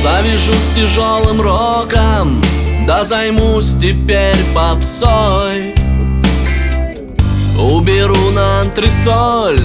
Завяжу 0.00 0.52
с 0.52 0.76
тяжелым 0.76 1.40
роком, 1.40 2.40
да 2.86 3.04
займусь 3.04 3.74
теперь 3.82 4.36
попсой. 4.54 5.74
Уберу 7.58 8.30
на 8.30 8.60
антресоль 8.60 9.58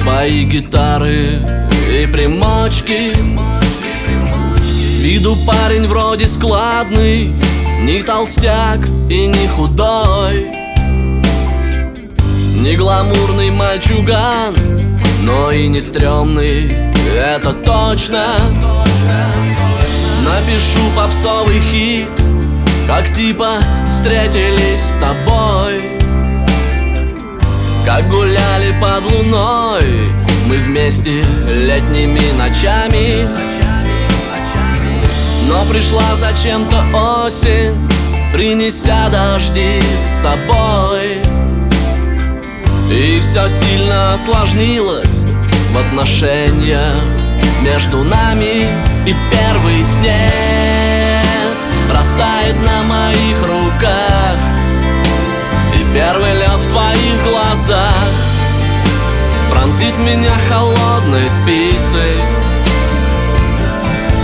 свои 0.00 0.44
гитары 0.44 1.40
и 1.92 2.06
примочки. 2.06 3.12
С 4.62 5.00
виду 5.00 5.34
парень 5.44 5.88
вроде 5.88 6.28
складный, 6.28 7.34
не 7.80 8.00
толстяк 8.04 8.86
и 9.08 9.26
не 9.26 9.48
худой. 9.48 10.59
Не 12.60 12.76
гламурный 12.76 13.50
мальчуган 13.50 14.54
Но 15.22 15.50
и 15.50 15.66
не 15.66 15.80
стрёмный, 15.80 16.76
это 17.18 17.54
точно. 17.54 18.34
Напишу 20.22 20.84
попсовый 20.94 21.58
хит 21.58 22.10
Как 22.86 23.14
типа 23.14 23.60
встретились 23.88 24.82
с 24.82 24.96
тобой. 25.00 25.98
Как 27.86 28.06
гуляли 28.10 28.74
под 28.78 29.10
луной 29.10 30.12
Мы 30.46 30.56
вместе 30.58 31.24
летними 31.48 32.20
ночами. 32.36 33.26
Но 35.48 35.64
пришла 35.64 36.14
зачем-то 36.14 36.84
осень 37.24 37.74
Принеся 38.34 39.08
дожди 39.08 39.80
с 39.80 40.22
собой 40.22 41.22
И 42.90 43.20
все 43.20 43.46
сильно 43.46 44.14
осложнилось 44.14 45.24
В 45.72 45.78
отношениях 45.78 46.98
между 47.62 48.02
нами 48.02 48.66
И 49.06 49.14
первый 49.30 49.84
снег 49.84 51.24
Растает 51.94 52.56
на 52.60 52.82
моих 52.84 53.42
руках. 53.42 54.36
И 55.74 55.94
первый 55.94 56.34
лед 56.34 56.50
в 56.50 56.70
твоих 56.70 57.24
глазах 57.28 58.08
Пронзит 59.52 59.96
меня 59.98 60.32
холодной 60.48 61.30
спицей 61.30 62.20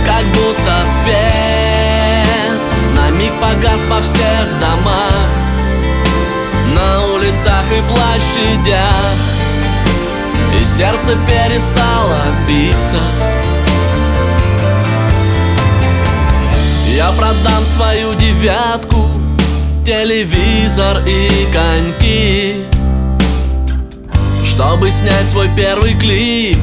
Как 0.05 0.25
будто 0.25 0.85
свет 1.01 2.59
На 2.97 3.11
миг 3.11 3.31
погас 3.39 3.85
во 3.87 4.01
всех 4.01 4.59
домах 4.59 5.36
улицах 7.27 7.65
и 7.71 7.81
площадях 7.91 9.15
и 10.59 10.63
сердце 10.63 11.17
перестало 11.27 12.17
биться. 12.47 13.01
Я 16.95 17.11
продам 17.11 17.65
свою 17.65 18.15
девятку 18.15 19.09
Телевизор 19.85 21.03
и 21.05 21.29
коньки 21.53 22.65
Чтобы 24.43 24.89
снять 24.89 25.27
свой 25.31 25.47
первый 25.55 25.93
клип. 25.97 26.57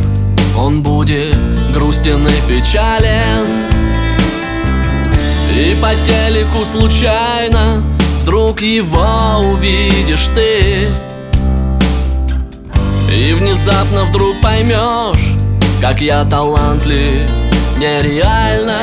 Он 0.59 0.83
будет 0.83 1.37
грустен 1.73 2.27
и 2.27 2.49
печален. 2.49 3.47
И 5.57 5.77
по 5.81 5.91
телеку 6.07 6.65
случайно 6.65 7.94
Вдруг 8.25 8.63
его 8.63 9.43
увидишь 9.53 10.31
ты. 10.35 10.89
И 13.13 13.35
внезапно 13.35 14.05
вдруг 14.05 14.41
поймешь, 14.41 15.37
как 15.83 16.01
я 16.01 16.25
талантлив 16.25 17.31
нереально. 17.77 18.81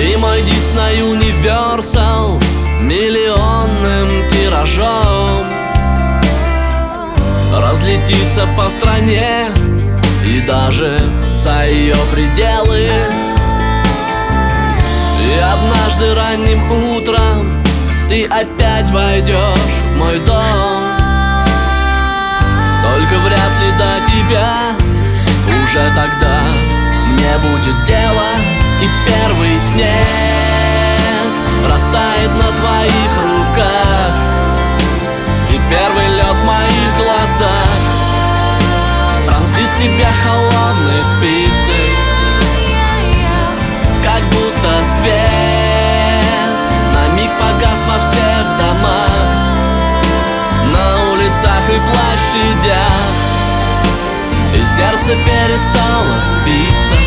И 0.00 0.16
мой 0.18 0.40
диск 0.42 0.68
на 0.76 0.92
Universal 0.92 2.40
миллионным 2.80 4.08
тиражом. 4.30 5.44
Разлетится 7.60 8.46
по 8.56 8.70
стране 8.70 9.50
и 10.24 10.40
даже 10.42 10.96
за 11.34 11.66
ее 11.66 11.96
пределы. 12.14 12.88
И 15.24 15.38
однажды 15.38 16.14
ранним 16.14 16.70
утром 16.94 17.31
ты 18.12 18.26
опять 18.26 18.90
войдешь 18.90 19.58
в 19.94 19.96
мой 19.96 20.18
дом. 20.18 20.82
Только 22.84 23.18
вряд 23.24 23.52
ли 23.62 23.72
до 23.78 24.06
тебя 24.06 24.81
сердце 54.82 55.14
перестало 55.24 56.16
биться 56.44 57.01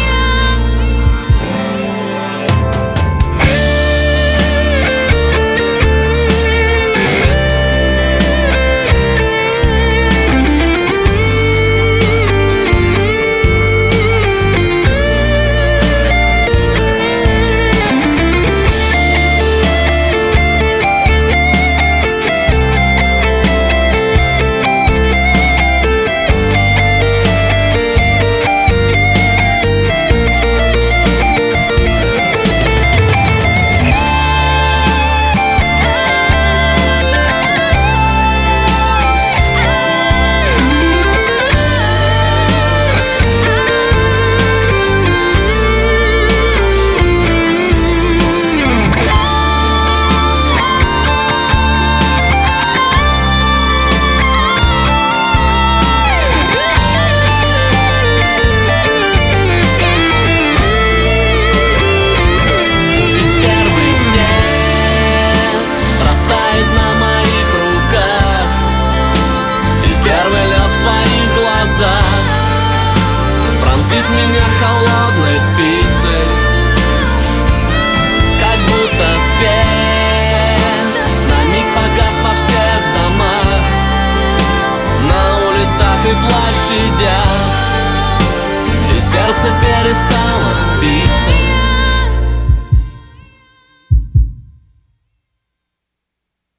меня 74.09 74.45
холодной 74.59 74.85
спиной 75.15 75.24